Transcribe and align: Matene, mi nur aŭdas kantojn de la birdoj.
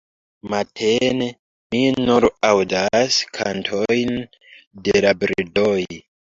Matene, 0.51 1.27
mi 1.75 1.81
nur 2.07 2.27
aŭdas 2.49 3.19
kantojn 3.39 4.11
de 4.89 5.05
la 5.07 5.13
birdoj. 5.23 5.77